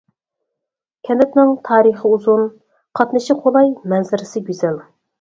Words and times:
كەنتنىڭ 1.09 1.53
تارىخى 1.69 2.13
ئۇزۇن، 2.15 2.43
قاتنىشى 3.03 3.39
قولاي، 3.47 3.73
مەنزىرىسى 3.97 4.47
گۈزەل. 4.53 4.87